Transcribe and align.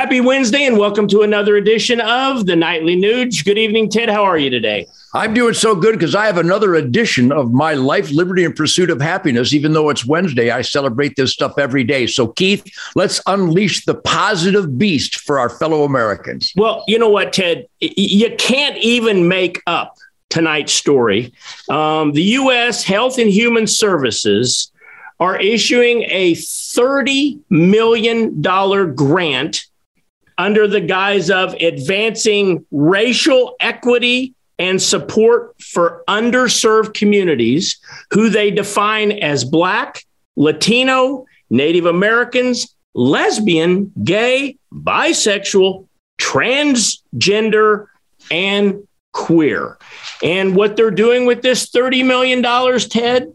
Happy 0.00 0.22
Wednesday 0.22 0.64
and 0.64 0.78
welcome 0.78 1.06
to 1.08 1.20
another 1.20 1.56
edition 1.56 2.00
of 2.00 2.46
the 2.46 2.56
Nightly 2.56 2.96
Nuge. 2.96 3.44
Good 3.44 3.58
evening, 3.58 3.90
Ted. 3.90 4.08
How 4.08 4.24
are 4.24 4.38
you 4.38 4.48
today? 4.48 4.86
I'm 5.12 5.34
doing 5.34 5.52
so 5.52 5.74
good 5.74 5.92
because 5.92 6.14
I 6.14 6.24
have 6.24 6.38
another 6.38 6.74
edition 6.74 7.30
of 7.30 7.52
my 7.52 7.74
life, 7.74 8.10
liberty, 8.10 8.46
and 8.46 8.56
pursuit 8.56 8.88
of 8.88 8.98
happiness. 8.98 9.52
Even 9.52 9.74
though 9.74 9.90
it's 9.90 10.06
Wednesday, 10.06 10.52
I 10.52 10.62
celebrate 10.62 11.16
this 11.16 11.34
stuff 11.34 11.58
every 11.58 11.84
day. 11.84 12.06
So, 12.06 12.28
Keith, 12.28 12.64
let's 12.94 13.20
unleash 13.26 13.84
the 13.84 13.94
positive 13.94 14.78
beast 14.78 15.16
for 15.16 15.38
our 15.38 15.50
fellow 15.50 15.84
Americans. 15.84 16.54
Well, 16.56 16.82
you 16.88 16.98
know 16.98 17.10
what, 17.10 17.34
Ted? 17.34 17.68
You 17.80 18.34
can't 18.38 18.78
even 18.78 19.28
make 19.28 19.62
up 19.66 19.98
tonight's 20.30 20.72
story. 20.72 21.34
Um, 21.68 22.12
the 22.12 22.22
U.S. 22.22 22.84
Health 22.84 23.18
and 23.18 23.28
Human 23.28 23.66
Services 23.66 24.72
are 25.20 25.38
issuing 25.38 26.04
a 26.08 26.32
$30 26.36 27.38
million 27.50 28.40
grant 28.94 29.66
under 30.40 30.66
the 30.66 30.80
guise 30.80 31.28
of 31.28 31.52
advancing 31.60 32.64
racial 32.70 33.56
equity 33.60 34.34
and 34.58 34.80
support 34.80 35.54
for 35.60 36.02
underserved 36.08 36.94
communities 36.94 37.78
who 38.10 38.30
they 38.30 38.50
define 38.50 39.12
as 39.12 39.44
Black, 39.44 40.02
Latino, 40.36 41.26
Native 41.50 41.84
Americans, 41.84 42.74
lesbian, 42.94 43.92
gay, 44.02 44.56
bisexual, 44.72 45.86
transgender, 46.18 47.88
and 48.30 48.88
queer. 49.12 49.76
And 50.22 50.56
what 50.56 50.74
they're 50.74 50.90
doing 50.90 51.26
with 51.26 51.42
this 51.42 51.70
$30 51.70 52.06
million, 52.06 52.42
Ted, 52.88 53.30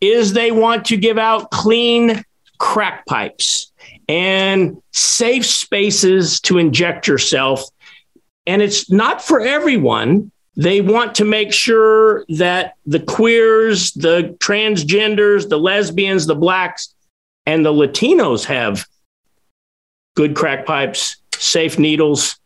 is 0.00 0.32
they 0.32 0.52
want 0.52 0.84
to 0.86 0.96
give 0.96 1.18
out 1.18 1.50
clean 1.50 2.22
crack 2.58 3.04
pipes 3.06 3.72
and 4.08 4.80
safe 4.92 5.46
spaces 5.46 6.40
to 6.42 6.58
inject 6.58 7.06
yourself. 7.06 7.64
And 8.46 8.60
it's 8.62 8.90
not 8.90 9.22
for 9.22 9.40
everyone. 9.40 10.30
They 10.56 10.80
want 10.80 11.16
to 11.16 11.24
make 11.24 11.52
sure 11.52 12.24
that 12.28 12.74
the 12.86 13.00
queers, 13.00 13.92
the 13.92 14.36
transgenders, 14.38 15.48
the 15.48 15.58
lesbians, 15.58 16.26
the 16.26 16.36
blacks, 16.36 16.94
and 17.46 17.64
the 17.64 17.72
Latinos 17.72 18.44
have 18.44 18.86
good 20.14 20.36
crack 20.36 20.64
pipes, 20.64 21.16
safe 21.34 21.78
needles. 21.78 22.38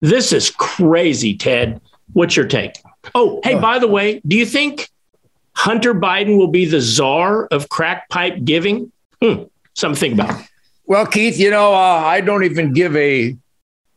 This 0.00 0.32
is 0.32 0.50
crazy, 0.50 1.36
Ted. 1.36 1.80
What's 2.12 2.36
your 2.36 2.46
take? 2.46 2.78
Oh, 3.14 3.40
hey, 3.42 3.58
by 3.58 3.78
the 3.78 3.88
way, 3.88 4.20
do 4.26 4.36
you 4.36 4.46
think 4.46 4.88
Hunter 5.54 5.94
Biden 5.94 6.38
will 6.38 6.48
be 6.48 6.64
the 6.64 6.80
czar 6.80 7.46
of 7.46 7.68
crack 7.68 8.08
pipe 8.08 8.44
giving? 8.44 8.92
Hmm, 9.20 9.44
something 9.74 9.94
to 9.94 10.00
think 10.00 10.14
about. 10.14 10.42
Well, 10.88 11.04
Keith, 11.04 11.38
you 11.38 11.50
know, 11.50 11.74
uh, 11.74 12.00
I 12.02 12.22
don't 12.22 12.44
even 12.44 12.72
give 12.72 12.96
a 12.96 13.36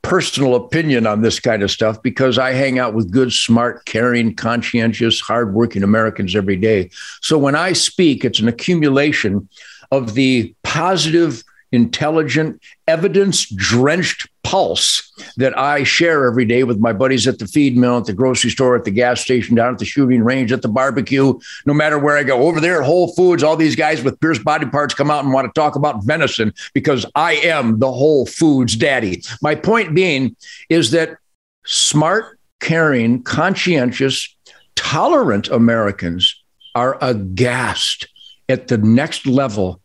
personal 0.02 0.56
opinion 0.56 1.08
on 1.08 1.22
this 1.22 1.40
kind 1.40 1.64
of 1.64 1.72
stuff 1.72 2.04
because 2.04 2.38
I 2.38 2.52
hang 2.52 2.80
out 2.80 2.94
with 2.94 3.14
good, 3.14 3.32
smart, 3.32 3.86
caring, 3.86 4.36
conscientious, 4.36 5.22
hardworking 5.22 5.84
Americans 5.84 6.36
every 6.36 6.58
day. 6.58 6.90
So 7.22 7.38
when 7.38 7.56
I 7.56 7.72
speak, 7.72 8.26
it's 8.26 8.42
an 8.42 8.50
accumulation 8.50 9.48
of 9.90 10.16
the 10.16 10.54
positive 10.64 11.46
intelligent, 11.72 12.62
evidence 12.88 13.50
drenched 13.50 14.28
pulse 14.44 15.12
that 15.38 15.58
I 15.58 15.84
share 15.84 16.28
every 16.28 16.46
day 16.46 16.64
with 16.64 16.80
my 16.80 16.94
buddies 16.94 17.28
at 17.28 17.40
the 17.40 17.48
feed 17.48 17.78
mill, 17.78 18.00
at 18.00 18.06
the 18.06 18.14
grocery 18.14 18.50
store, 18.50 18.76
at 18.76 18.84
the 18.84 18.92
gas 18.92 19.22
station, 19.22 19.56
down 19.56 19.74
at 19.74 19.80
the 19.80 19.86
shooting 19.86 20.24
range, 20.24 20.52
at 20.52 20.62
the 20.62 20.68
barbecue, 20.68 21.40
no 21.66 21.74
matter 21.74 21.98
where 21.98 22.18
I 22.18 22.24
go. 22.24 22.42
Over 22.42 22.60
there 22.60 22.82
at 22.82 22.86
Whole 22.86 23.14
Foods, 23.14 23.44
all 23.44 23.56
these 23.56 23.76
guys 23.76 24.04
with 24.04 24.20
pierced 24.20 24.44
body 24.44 24.66
parts 24.66 24.94
come 24.94 25.12
out 25.12 25.24
and 25.24 25.34
want 25.34 25.54
to 25.54 25.60
talk 25.60 25.76
about 25.76 26.04
venison 26.04 26.54
because 26.74 27.06
I 27.16 27.34
am 27.34 27.80
the 27.80 27.92
Whole 27.92 28.26
Foods 28.26 28.76
daddy. 28.76 29.24
My 29.42 29.56
point 29.56 29.96
being 29.96 30.36
is 30.70 30.92
that 30.92 31.18
smart, 31.66 32.40
caring, 32.60 33.24
conscientious, 33.24 34.36
tolerant 34.76 35.48
Americans 35.50 36.36
are 36.76 36.98
aghast 37.02 38.08
at 38.50 38.68
the 38.68 38.78
next 38.78 39.26
level 39.26 39.82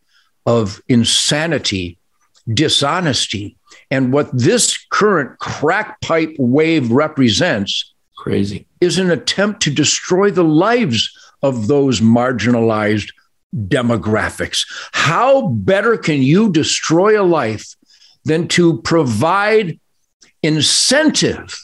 of 0.47 0.81
insanity, 0.87 1.99
dishonesty. 2.51 3.57
And 3.91 4.11
what 4.11 4.29
this 4.33 4.77
current 4.89 5.37
crack 5.39 6.01
pipe 6.01 6.35
wave 6.39 6.89
represents 6.89 7.93
crazy 8.15 8.65
is 8.81 8.97
an 8.97 9.11
attempt 9.11 9.61
to 9.63 9.71
destroy 9.71 10.31
the 10.31 10.43
lives 10.43 11.11
of 11.43 11.67
those 11.67 12.01
marginalized 12.01 13.11
demographics. 13.55 14.65
How 14.93 15.49
better 15.49 15.97
can 15.97 16.21
you 16.21 16.51
destroy 16.51 17.21
a 17.21 17.23
life 17.23 17.75
than 18.25 18.47
to 18.49 18.81
provide 18.81 19.79
incentive 20.43 21.57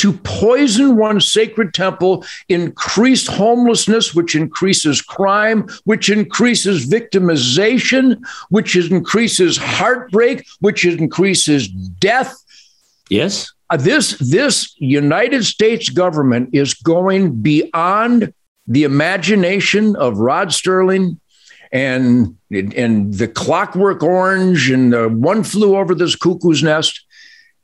to 0.00 0.14
poison 0.14 0.96
one 0.96 1.20
sacred 1.20 1.74
temple, 1.74 2.24
increase 2.48 3.26
homelessness, 3.26 4.14
which 4.14 4.34
increases 4.34 5.02
crime, 5.02 5.68
which 5.84 6.08
increases 6.08 6.86
victimization, 6.86 8.18
which 8.48 8.76
increases 8.76 9.58
heartbreak, 9.58 10.46
which 10.60 10.86
increases 10.86 11.68
death. 11.68 12.34
Yes. 13.10 13.52
Uh, 13.68 13.76
this 13.76 14.16
this 14.18 14.74
United 14.78 15.44
States 15.44 15.90
government 15.90 16.48
is 16.54 16.72
going 16.72 17.42
beyond 17.42 18.32
the 18.66 18.84
imagination 18.84 19.96
of 19.96 20.18
Rod 20.18 20.50
Sterling 20.50 21.20
and 21.72 22.38
and 22.50 23.12
the 23.12 23.28
Clockwork 23.28 24.02
Orange 24.02 24.70
and 24.70 24.94
the 24.94 25.10
One 25.10 25.44
Flew 25.44 25.76
Over 25.76 25.94
This 25.94 26.16
Cuckoo's 26.16 26.62
Nest. 26.62 27.04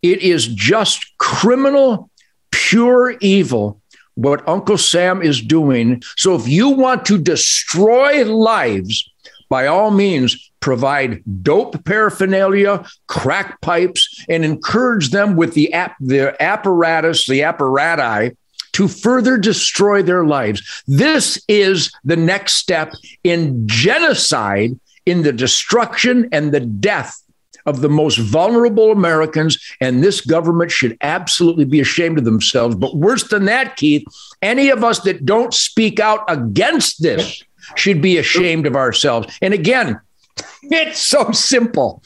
It 0.02 0.20
is 0.20 0.46
just 0.48 1.16
criminal 1.16 2.10
pure 2.50 3.16
evil 3.20 3.80
what 4.16 4.46
Uncle 4.48 4.78
Sam 4.78 5.22
is 5.22 5.40
doing. 5.40 6.02
So 6.16 6.34
if 6.34 6.48
you 6.48 6.70
want 6.70 7.04
to 7.06 7.18
destroy 7.18 8.24
lives, 8.24 9.08
by 9.48 9.66
all 9.66 9.90
means, 9.90 10.50
provide 10.60 11.22
dope 11.42 11.84
paraphernalia, 11.84 12.84
crack 13.06 13.60
pipes, 13.60 14.24
and 14.28 14.44
encourage 14.44 15.10
them 15.10 15.36
with 15.36 15.54
the 15.54 15.72
app, 15.72 15.96
the 16.00 16.34
apparatus, 16.42 17.26
the 17.26 17.40
apparati 17.40 18.36
to 18.72 18.88
further 18.88 19.38
destroy 19.38 20.02
their 20.02 20.24
lives. 20.24 20.82
This 20.86 21.42
is 21.48 21.92
the 22.04 22.16
next 22.16 22.54
step 22.54 22.92
in 23.22 23.66
genocide, 23.68 24.78
in 25.06 25.22
the 25.22 25.32
destruction 25.32 26.28
and 26.32 26.52
the 26.52 26.60
death 26.60 27.22
of 27.66 27.80
the 27.80 27.88
most 27.88 28.18
vulnerable 28.18 28.92
Americans, 28.92 29.58
and 29.80 30.02
this 30.02 30.20
government 30.20 30.70
should 30.70 30.96
absolutely 31.00 31.64
be 31.64 31.80
ashamed 31.80 32.18
of 32.18 32.24
themselves. 32.24 32.74
But 32.74 32.96
worse 32.96 33.28
than 33.28 33.44
that, 33.46 33.76
Keith, 33.76 34.04
any 34.42 34.70
of 34.70 34.84
us 34.84 35.00
that 35.00 35.26
don't 35.26 35.52
speak 35.52 36.00
out 36.00 36.24
against 36.28 37.02
this 37.02 37.42
should 37.74 38.00
be 38.00 38.16
ashamed 38.16 38.66
of 38.66 38.76
ourselves. 38.76 39.36
And 39.42 39.52
again, 39.52 40.00
it's 40.62 41.00
so 41.00 41.30
simple. 41.32 42.02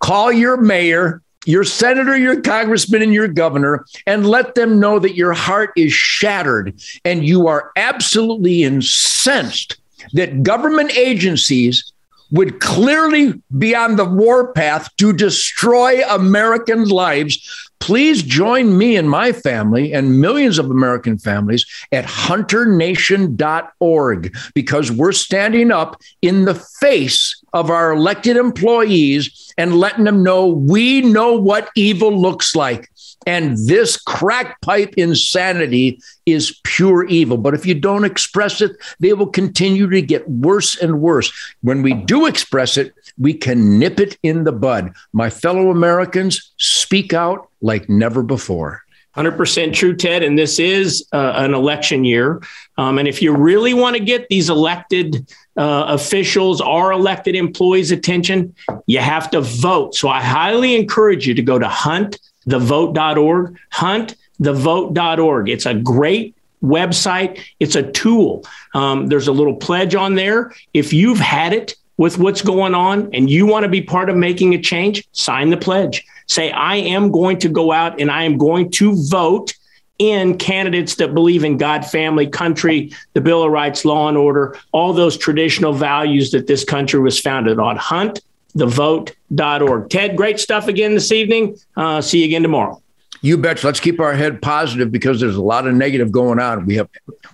Call 0.00 0.32
your 0.32 0.56
mayor, 0.56 1.22
your 1.44 1.64
senator, 1.64 2.16
your 2.16 2.40
congressman, 2.40 3.02
and 3.02 3.14
your 3.14 3.28
governor, 3.28 3.86
and 4.06 4.26
let 4.26 4.54
them 4.54 4.80
know 4.80 4.98
that 4.98 5.14
your 5.14 5.32
heart 5.32 5.70
is 5.76 5.92
shattered 5.92 6.74
and 7.04 7.24
you 7.24 7.46
are 7.46 7.70
absolutely 7.76 8.62
incensed 8.62 9.76
that 10.12 10.42
government 10.42 10.96
agencies 10.96 11.92
would 12.30 12.60
clearly 12.60 13.34
be 13.56 13.74
on 13.74 13.96
the 13.96 14.04
warpath 14.04 14.94
to 14.96 15.12
destroy 15.12 16.02
American 16.08 16.88
lives. 16.88 17.69
Please 17.80 18.22
join 18.22 18.78
me 18.78 18.96
and 18.96 19.10
my 19.10 19.32
family 19.32 19.92
and 19.92 20.20
millions 20.20 20.58
of 20.58 20.70
American 20.70 21.18
families 21.18 21.66
at 21.90 22.04
hunternation.org 22.04 24.36
because 24.54 24.92
we're 24.92 25.12
standing 25.12 25.72
up 25.72 26.00
in 26.22 26.44
the 26.44 26.54
face 26.54 27.42
of 27.52 27.70
our 27.70 27.92
elected 27.92 28.36
employees 28.36 29.52
and 29.58 29.76
letting 29.76 30.04
them 30.04 30.22
know 30.22 30.46
we 30.46 31.00
know 31.00 31.34
what 31.34 31.68
evil 31.74 32.16
looks 32.16 32.54
like. 32.54 32.88
And 33.26 33.56
this 33.66 33.98
crack 33.98 34.60
pipe 34.62 34.94
insanity 34.96 36.00
is 36.24 36.58
pure 36.64 37.04
evil. 37.04 37.36
But 37.36 37.54
if 37.54 37.66
you 37.66 37.74
don't 37.74 38.04
express 38.04 38.60
it, 38.60 38.72
they 38.98 39.12
will 39.12 39.26
continue 39.26 39.88
to 39.90 40.00
get 40.00 40.28
worse 40.28 40.76
and 40.76 41.00
worse. 41.00 41.30
When 41.60 41.82
we 41.82 41.92
do 41.92 42.26
express 42.26 42.76
it, 42.76 42.94
we 43.18 43.34
can 43.34 43.78
nip 43.78 44.00
it 44.00 44.16
in 44.22 44.44
the 44.44 44.52
bud. 44.52 44.94
My 45.12 45.28
fellow 45.28 45.70
Americans, 45.70 46.52
speak 46.56 47.12
out 47.12 47.48
like 47.70 47.88
never 47.88 48.22
before. 48.24 48.82
100% 49.16 49.72
true, 49.72 49.94
Ted. 49.94 50.22
And 50.22 50.36
this 50.38 50.58
is 50.58 51.06
uh, 51.12 51.34
an 51.36 51.54
election 51.54 52.04
year. 52.04 52.42
Um, 52.78 52.98
and 52.98 53.06
if 53.06 53.22
you 53.22 53.34
really 53.34 53.74
want 53.74 53.96
to 53.96 54.02
get 54.02 54.28
these 54.28 54.50
elected 54.50 55.32
uh, 55.56 55.84
officials, 55.88 56.60
our 56.60 56.92
elected 56.92 57.34
employees' 57.36 57.92
attention, 57.92 58.54
you 58.86 58.98
have 58.98 59.30
to 59.30 59.40
vote. 59.40 59.94
So 59.94 60.08
I 60.08 60.20
highly 60.20 60.74
encourage 60.74 61.26
you 61.28 61.34
to 61.34 61.42
go 61.42 61.58
to 61.58 61.66
huntthevote.org, 61.66 63.58
huntthevote.org. 63.72 65.48
It's 65.48 65.66
a 65.66 65.74
great 65.74 66.34
website. 66.62 67.40
It's 67.58 67.76
a 67.76 67.90
tool. 67.90 68.44
Um, 68.74 69.08
there's 69.08 69.28
a 69.28 69.32
little 69.32 69.56
pledge 69.56 69.94
on 69.94 70.14
there. 70.14 70.52
If 70.74 70.92
you've 70.92 71.20
had 71.20 71.52
it 71.52 71.74
with 72.00 72.16
what's 72.16 72.40
going 72.40 72.74
on 72.74 73.10
and 73.12 73.28
you 73.28 73.44
want 73.44 73.62
to 73.62 73.68
be 73.68 73.82
part 73.82 74.08
of 74.08 74.16
making 74.16 74.54
a 74.54 74.58
change, 74.58 75.06
sign 75.12 75.50
the 75.50 75.56
pledge. 75.58 76.02
Say, 76.28 76.50
I 76.50 76.76
am 76.76 77.10
going 77.10 77.38
to 77.40 77.48
go 77.50 77.72
out 77.72 78.00
and 78.00 78.10
I 78.10 78.22
am 78.22 78.38
going 78.38 78.70
to 78.72 78.94
vote 79.10 79.52
in 79.98 80.38
candidates 80.38 80.94
that 80.94 81.12
believe 81.12 81.44
in 81.44 81.58
God, 81.58 81.84
family, 81.84 82.26
country, 82.26 82.90
the 83.12 83.20
Bill 83.20 83.42
of 83.42 83.52
Rights, 83.52 83.84
law 83.84 84.08
and 84.08 84.16
order, 84.16 84.56
all 84.72 84.94
those 84.94 85.18
traditional 85.18 85.74
values 85.74 86.30
that 86.30 86.46
this 86.46 86.64
country 86.64 86.98
was 87.00 87.20
founded 87.20 87.58
on. 87.58 87.76
Hunt 87.76 88.20
thevote.org. 88.56 89.90
Ted, 89.90 90.16
great 90.16 90.40
stuff 90.40 90.68
again 90.68 90.94
this 90.94 91.12
evening. 91.12 91.58
Uh, 91.76 92.00
see 92.00 92.20
you 92.20 92.24
again 92.24 92.40
tomorrow. 92.40 92.80
You 93.20 93.36
bet. 93.36 93.62
Let's 93.62 93.78
keep 93.78 94.00
our 94.00 94.14
head 94.14 94.40
positive 94.40 94.90
because 94.90 95.20
there's 95.20 95.36
a 95.36 95.42
lot 95.42 95.66
of 95.66 95.74
negative 95.74 96.10
going 96.10 96.40
on. 96.40 96.64
We 96.64 96.76
have 96.76 96.88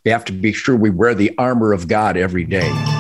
we 0.05 0.11
have 0.11 0.25
to 0.25 0.33
be 0.33 0.53
sure 0.53 0.75
we 0.75 0.91
wear 0.91 1.15
the 1.15 1.33
armor 1.39 1.73
of 1.73 1.87
God 1.87 2.17
every 2.17 2.43
day. 2.43 2.96